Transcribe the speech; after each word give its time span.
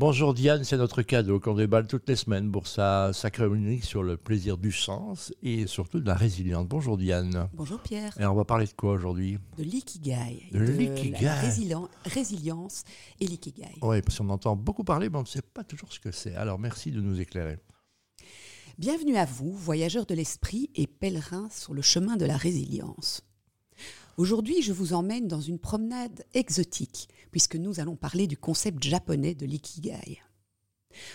Bonjour 0.00 0.32
Diane, 0.32 0.62
c'est 0.62 0.76
notre 0.76 1.02
cadeau 1.02 1.40
qu'on 1.40 1.54
déballe 1.54 1.88
toutes 1.88 2.08
les 2.08 2.14
semaines 2.14 2.52
pour 2.52 2.68
sa, 2.68 3.12
sa 3.12 3.32
chronique 3.32 3.82
sur 3.82 4.04
le 4.04 4.16
plaisir 4.16 4.56
du 4.56 4.70
sens 4.70 5.34
et 5.42 5.66
surtout 5.66 5.98
de 5.98 6.06
la 6.06 6.14
résilience. 6.14 6.68
Bonjour 6.68 6.96
Diane. 6.96 7.48
Bonjour 7.52 7.80
Pierre. 7.80 8.14
Et 8.20 8.24
on 8.24 8.36
va 8.36 8.44
parler 8.44 8.66
de 8.66 8.72
quoi 8.74 8.92
aujourd'hui? 8.92 9.38
De 9.56 9.64
l'ikigai. 9.64 10.50
De 10.52 10.60
l'ikigai. 10.60 11.24
la 11.24 11.34
résilience 12.04 12.84
et 13.18 13.26
l'ikigai. 13.26 13.74
Oui, 13.82 14.00
parce 14.00 14.18
qu'on 14.18 14.30
entend 14.30 14.54
beaucoup 14.54 14.84
parler, 14.84 15.10
mais 15.10 15.18
on 15.18 15.22
ne 15.22 15.26
sait 15.26 15.42
pas 15.42 15.64
toujours 15.64 15.92
ce 15.92 15.98
que 15.98 16.12
c'est. 16.12 16.36
Alors 16.36 16.60
merci 16.60 16.92
de 16.92 17.00
nous 17.00 17.20
éclairer. 17.20 17.58
Bienvenue 18.78 19.16
à 19.16 19.24
vous, 19.24 19.52
voyageurs 19.52 20.06
de 20.06 20.14
l'esprit 20.14 20.70
et 20.76 20.86
pèlerins 20.86 21.48
sur 21.50 21.74
le 21.74 21.82
chemin 21.82 22.16
de 22.16 22.24
la 22.24 22.36
résilience. 22.36 23.27
Aujourd'hui, 24.18 24.62
je 24.62 24.72
vous 24.72 24.94
emmène 24.94 25.28
dans 25.28 25.40
une 25.40 25.60
promenade 25.60 26.26
exotique, 26.34 27.08
puisque 27.30 27.54
nous 27.54 27.78
allons 27.78 27.94
parler 27.94 28.26
du 28.26 28.36
concept 28.36 28.82
japonais 28.82 29.36
de 29.36 29.46
l'ikigai. 29.46 30.18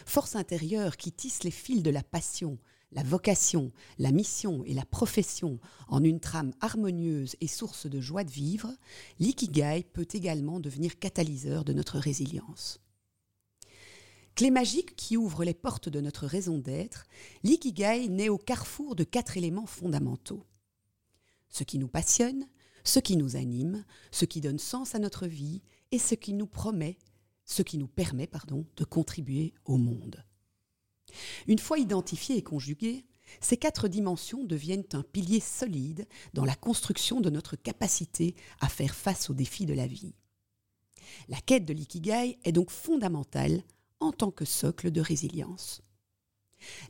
Force 0.06 0.38
intérieure 0.38 0.96
qui 0.96 1.12
tisse 1.12 1.44
les 1.44 1.52
fils 1.52 1.84
de 1.84 1.90
la 1.90 2.02
passion, 2.02 2.58
la 2.94 3.04
vocation, 3.04 3.74
la 4.00 4.14
mission 4.14 4.64
et 4.64 4.74
la 4.74 4.86
profession 4.86 5.60
en 5.90 6.02
une 6.02 6.22
trame 6.22 6.54
harmonieuse 6.62 7.36
et 7.42 7.48
source 7.48 7.88
de 7.88 8.00
joie 8.00 8.24
de 8.24 8.32
vivre, 8.32 8.72
l'ikigai 9.20 9.84
peut 9.92 10.08
également 10.14 10.62
devenir 10.62 10.98
catalyseur 10.98 11.66
de 11.66 11.74
notre 11.74 12.00
résilience. 12.00 12.80
Clé 14.36 14.50
magique 14.50 14.96
qui 14.96 15.18
ouvre 15.18 15.44
les 15.44 15.54
portes 15.54 15.90
de 15.90 16.00
notre 16.00 16.26
raison 16.26 16.58
d'être, 16.58 17.04
l'ikigai 17.44 18.08
naît 18.08 18.30
au 18.30 18.38
carrefour 18.38 18.96
de 18.96 19.04
quatre 19.04 19.36
éléments 19.36 19.66
fondamentaux. 19.66 20.46
Ce 21.50 21.66
qui 21.66 21.80
nous 21.80 21.90
passionne, 21.90 22.48
ce 22.84 23.00
qui 23.00 23.18
nous 23.18 23.36
anime, 23.36 23.86
ce 24.12 24.26
qui 24.26 24.42
donne 24.42 24.60
sens 24.60 24.96
à 24.96 25.00
notre 25.00 25.28
vie 25.28 25.62
et 25.92 26.00
ce 26.00 26.16
qui 26.16 26.34
nous 26.34 26.48
promet, 26.48 26.98
ce 27.46 27.62
qui 27.62 27.78
nous 27.78 27.88
permet 27.88 28.28
pardon, 28.28 28.66
de 28.78 28.84
contribuer 28.84 29.54
au 29.66 29.78
monde. 29.78 30.24
Une 31.48 31.60
fois 31.60 31.78
identifiées 31.78 32.38
et 32.38 32.44
conjuguées, 32.44 33.06
ces 33.42 33.58
quatre 33.58 33.88
dimensions 33.88 34.44
deviennent 34.44 34.86
un 34.94 35.04
pilier 35.04 35.40
solide 35.40 36.08
dans 36.34 36.46
la 36.46 36.56
construction 36.56 37.22
de 37.22 37.30
notre 37.30 37.56
capacité 37.56 38.36
à 38.60 38.70
faire 38.70 38.96
face 38.96 39.30
aux 39.30 39.34
défis 39.34 39.66
de 39.66 39.74
la 39.74 39.88
vie. 39.88 40.16
La 41.30 41.40
quête 41.42 41.66
de 41.66 41.74
l'ikigai 41.74 42.38
est 42.44 42.52
donc 42.52 42.70
fondamentale 42.70 43.64
en 44.00 44.12
tant 44.12 44.32
que 44.32 44.46
socle 44.46 44.92
de 44.92 45.02
résilience. 45.02 45.82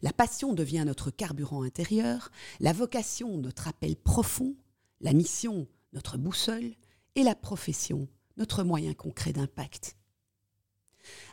La 0.02 0.14
passion 0.14 0.54
devient 0.54 0.84
notre 0.86 1.12
carburant 1.12 1.64
intérieur, 1.64 2.32
la 2.60 2.74
vocation 2.74 3.38
notre 3.38 3.68
appel 3.68 3.96
profond, 3.96 4.56
la 5.02 5.14
mission 5.14 5.68
notre 5.94 6.18
boussole 6.18 6.74
et 7.16 7.24
la 7.24 7.36
profession 7.36 8.08
notre 8.38 8.64
moyen 8.64 8.94
concret 8.94 9.34
d'impact. 9.34 9.96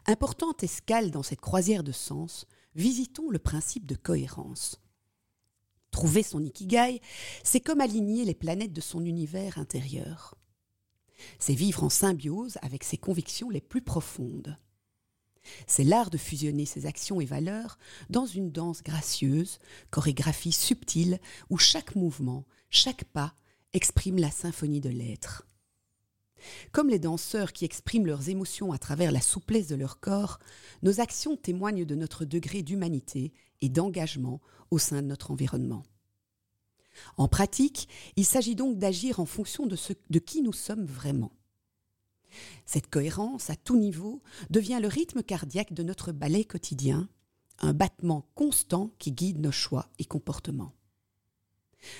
Importante 0.06 0.62
escale 0.62 1.10
dans 1.10 1.22
cette 1.22 1.40
croisière 1.40 1.84
de 1.84 1.92
sens, 1.92 2.46
visitons 2.74 3.30
le 3.30 3.38
principe 3.38 3.86
de 3.86 3.94
cohérence. 3.94 4.80
Trouver 5.90 6.22
son 6.22 6.44
ikigai, 6.44 7.00
c'est 7.42 7.60
comme 7.60 7.80
aligner 7.80 8.24
les 8.24 8.34
planètes 8.34 8.72
de 8.72 8.80
son 8.80 9.04
univers 9.04 9.58
intérieur. 9.58 10.34
C'est 11.38 11.54
vivre 11.54 11.84
en 11.84 11.90
symbiose 11.90 12.58
avec 12.62 12.84
ses 12.84 12.96
convictions 12.96 13.50
les 13.50 13.60
plus 13.60 13.82
profondes. 13.82 14.56
C'est 15.66 15.84
l'art 15.84 16.10
de 16.10 16.18
fusionner 16.18 16.66
ses 16.66 16.86
actions 16.86 17.20
et 17.20 17.24
valeurs 17.24 17.78
dans 18.08 18.26
une 18.26 18.52
danse 18.52 18.82
gracieuse, 18.82 19.58
chorégraphie 19.90 20.52
subtile 20.52 21.18
où 21.48 21.58
chaque 21.58 21.96
mouvement, 21.96 22.44
chaque 22.70 23.04
pas 23.04 23.34
exprime 23.72 24.18
la 24.18 24.30
symphonie 24.30 24.80
de 24.80 24.90
l'être. 24.90 25.46
Comme 26.72 26.88
les 26.88 26.98
danseurs 26.98 27.52
qui 27.52 27.64
expriment 27.64 28.06
leurs 28.06 28.28
émotions 28.28 28.72
à 28.72 28.78
travers 28.78 29.12
la 29.12 29.20
souplesse 29.20 29.68
de 29.68 29.76
leur 29.76 30.00
corps, 30.00 30.38
nos 30.82 31.00
actions 31.00 31.36
témoignent 31.36 31.84
de 31.84 31.94
notre 31.94 32.24
degré 32.24 32.62
d'humanité 32.62 33.32
et 33.60 33.68
d'engagement 33.68 34.40
au 34.70 34.78
sein 34.78 35.02
de 35.02 35.06
notre 35.06 35.30
environnement. 35.30 35.82
En 37.16 37.28
pratique, 37.28 37.88
il 38.16 38.24
s'agit 38.24 38.54
donc 38.54 38.78
d'agir 38.78 39.20
en 39.20 39.26
fonction 39.26 39.66
de, 39.66 39.76
ce, 39.76 39.92
de 40.10 40.18
qui 40.18 40.42
nous 40.42 40.52
sommes 40.52 40.84
vraiment. 40.84 41.32
Cette 42.64 42.88
cohérence, 42.88 43.50
à 43.50 43.56
tout 43.56 43.76
niveau, 43.76 44.22
devient 44.50 44.78
le 44.80 44.88
rythme 44.88 45.22
cardiaque 45.22 45.72
de 45.72 45.82
notre 45.82 46.12
ballet 46.12 46.44
quotidien, 46.44 47.08
un 47.58 47.74
battement 47.74 48.26
constant 48.34 48.90
qui 48.98 49.12
guide 49.12 49.40
nos 49.40 49.52
choix 49.52 49.90
et 49.98 50.04
comportements. 50.04 50.72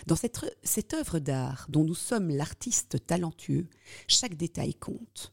Dans 0.07 0.17
cette, 0.17 0.95
œuvre 0.95 1.19
d'art 1.19 1.67
dont 1.69 1.85
nous 1.85 1.95
sommes 1.95 2.31
l'artiste 2.31 3.07
talentueux, 3.07 3.69
chaque 4.09 4.37
détail 4.37 4.75
compte. 4.75 5.33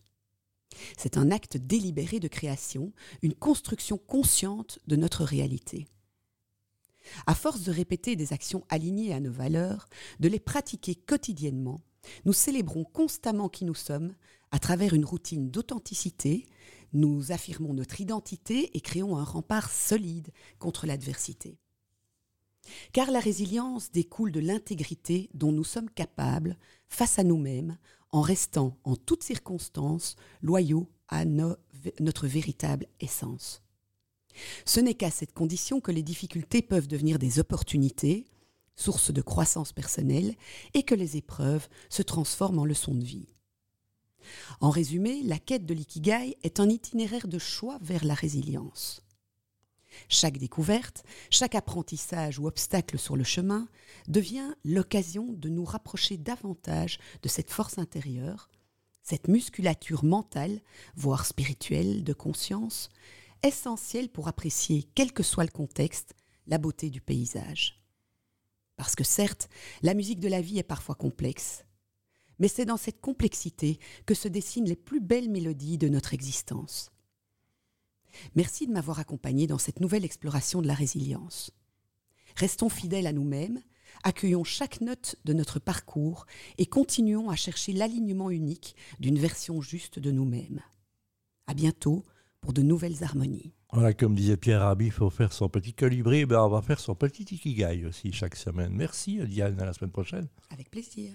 C'est 0.98 1.18
un 1.18 1.32
acte 1.32 1.58
délibéré 1.58 2.20
de 2.20 2.28
création, 2.28 2.94
une 3.22 3.34
construction 3.34 3.98
consciente 3.98 4.80
de 4.88 4.96
notre 4.96 5.24
réalité. 5.24 5.88
À 7.26 7.36
force 7.36 7.62
de 7.62 7.72
répéter 7.72 8.16
des 8.16 8.34
actions 8.34 8.66
alignées 8.70 9.14
à 9.14 9.20
nos 9.20 9.32
valeurs, 9.32 9.88
de 10.20 10.28
les 10.28 10.40
pratiquer 10.40 10.96
quotidiennement, 10.96 11.82
nous 12.26 12.34
célébrons 12.34 12.84
constamment 12.84 13.50
qui 13.50 13.66
nous 13.66 13.76
sommes 13.76 14.14
à 14.52 14.60
travers 14.60 14.94
une 14.94 15.06
routine 15.06 15.50
d'authenticité, 15.50 16.46
nous 16.94 17.32
affirmons 17.32 17.74
notre 17.74 18.00
identité 18.00 18.76
et 18.78 18.82
créons 18.82 19.18
un 19.18 19.24
rempart 19.24 19.72
solide 19.72 20.30
contre 20.58 20.86
l'adversité. 20.86 21.58
Car 22.94 23.12
la 23.12 23.20
résilience 23.20 23.92
découle 23.92 24.32
de 24.32 24.40
l'intégrité 24.40 25.30
dont 25.34 25.52
nous 25.52 25.64
sommes 25.64 25.90
capables 25.90 26.58
face 26.90 27.20
à 27.20 27.24
nous-mêmes 27.24 27.78
en 28.12 28.22
restant 28.22 28.78
en 28.84 28.96
toutes 28.96 29.24
circonstances 29.24 30.16
loyaux 30.42 30.90
à 31.08 31.26
no 31.26 31.56
notre 32.00 32.28
véritable 32.28 32.88
essence. 33.00 33.62
Ce 34.66 34.80
n'est 34.80 34.94
qu'à 34.94 35.12
cette 35.12 35.34
condition 35.34 35.80
que 35.80 35.92
les 35.92 36.04
difficultés 36.04 36.62
peuvent 36.62 36.88
devenir 36.88 37.20
des 37.20 37.40
opportunités, 37.40 38.26
source 38.76 39.12
de 39.12 39.22
croissance 39.22 39.74
personnelle, 39.74 40.36
et 40.74 40.84
que 40.84 40.96
les 40.96 41.18
épreuves 41.18 41.68
se 41.90 42.04
transforment 42.04 42.60
en 42.60 42.66
leçons 42.66 42.96
de 42.96 43.04
vie. 43.04 43.28
En 44.60 44.70
résumé, 44.70 45.24
la 45.24 45.40
quête 45.40 45.66
de 45.66 45.74
l'ikigai 45.74 46.38
est 46.44 46.60
un 46.60 46.70
itinéraire 46.70 47.28
de 47.28 47.40
choix 47.40 47.80
vers 47.82 48.04
la 48.04 48.14
résilience. 48.14 49.02
Chaque 50.10 50.38
découverte, 50.38 51.04
chaque 51.30 51.56
apprentissage 51.56 52.40
ou 52.40 52.48
obstacle 52.48 52.98
sur 52.98 53.16
le 53.16 53.24
chemin 53.24 53.68
devient 54.08 54.54
l'occasion 54.64 55.34
de 55.34 55.50
nous 55.50 55.66
rapprocher 55.66 56.18
davantage 56.18 57.00
de 57.22 57.30
cette 57.30 57.52
force 57.52 57.78
intérieure, 57.78 58.50
cette 59.04 59.28
musculature 59.28 60.04
mentale, 60.04 60.62
voire 60.96 61.26
spirituelle, 61.26 62.04
de 62.04 62.14
conscience, 62.14 62.90
essentielle 63.44 64.10
pour 64.10 64.28
apprécier, 64.28 64.90
quel 64.96 65.14
que 65.14 65.24
soit 65.24 65.46
le 65.46 65.52
contexte, 65.52 66.14
la 66.48 66.58
beauté 66.58 66.90
du 66.90 67.02
paysage. 67.02 67.82
Parce 68.76 68.96
que 68.96 69.04
certes, 69.04 69.50
la 69.82 69.94
musique 69.94 70.20
de 70.20 70.28
la 70.28 70.42
vie 70.42 70.60
est 70.60 70.64
parfois 70.64 70.96
complexe, 70.96 71.64
mais 72.40 72.48
c'est 72.48 72.66
dans 72.66 72.78
cette 72.78 73.02
complexité 73.02 73.80
que 74.06 74.14
se 74.14 74.28
dessinent 74.28 74.68
les 74.68 74.76
plus 74.76 75.02
belles 75.02 75.30
mélodies 75.30 75.78
de 75.78 75.90
notre 75.90 76.14
existence. 76.14 76.92
Merci 78.36 78.68
de 78.68 78.72
m'avoir 78.72 79.00
accompagné 79.00 79.48
dans 79.48 79.58
cette 79.58 79.80
nouvelle 79.80 80.06
exploration 80.06 80.62
de 80.62 80.68
la 80.68 80.74
résilience. 80.74 81.52
Restons 82.36 82.70
fidèles 82.70 83.08
à 83.08 83.14
nous-mêmes, 83.14 83.62
accueillons 84.04 84.44
chaque 84.44 84.82
note 84.82 85.16
de 85.26 85.34
notre 85.34 85.60
parcours 85.60 86.26
et 86.58 86.66
continuons 86.66 87.30
à 87.30 87.36
chercher 87.36 87.74
l'alignement 87.74 88.30
unique 88.30 88.76
d'une 89.00 89.18
version 89.18 89.62
juste 89.62 90.00
de 90.00 90.12
nous-mêmes. 90.12 90.62
À 91.48 91.54
bientôt 91.54 92.04
pour 92.42 92.54
de 92.54 92.62
nouvelles 92.62 93.04
harmonies. 93.04 93.54
Voilà, 93.74 93.94
comme 93.94 94.16
disait 94.16 94.38
Pierre 94.38 94.62
Rabhi, 94.62 94.86
il 94.86 94.92
faut 94.92 95.10
faire 95.10 95.34
son 95.34 95.50
petit 95.50 95.74
colibri, 95.74 96.26
ben 96.26 96.40
on 96.42 96.50
va 96.50 96.62
faire 96.62 96.80
son 96.80 96.96
petit 96.96 97.24
ikigai 97.24 97.86
aussi 97.86 98.14
chaque 98.14 98.36
semaine. 98.36 98.72
Merci 98.74 99.20
Diane, 99.26 99.60
à 99.60 99.66
la 99.66 99.74
semaine 99.74 99.92
prochaine. 99.92 100.28
Avec 100.52 100.70
plaisir. 100.70 101.12